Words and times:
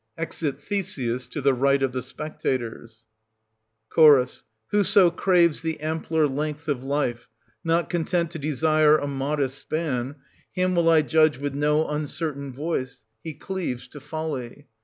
{Exit 0.17 0.59
Theseus, 0.59 1.27
to 1.27 1.41
the 1.41 1.53
right 1.53 1.83
of 1.83 1.91
the 1.91 2.01
spectators, 2.01 3.03
sir 3.95 4.25
Ch. 4.25 4.41
Whoso 4.69 5.11
craves 5.11 5.61
the 5.61 5.79
ampler 5.79 6.25
length 6.25 6.67
of 6.67 6.83
life, 6.83 7.29
not 7.63 7.87
content 7.87 8.31
to 8.31 8.39
desire 8.39 8.97
a 8.97 9.05
modest 9.05 9.59
span, 9.59 10.15
him 10.51 10.73
will 10.73 10.89
I 10.89 11.03
judge 11.03 11.37
with 11.37 11.53
no 11.53 11.87
uncertain 11.87 12.51
voice; 12.51 13.03
he 13.23 13.35
cleaves 13.35 13.87
to 13.89 13.99
folly. 13.99 14.65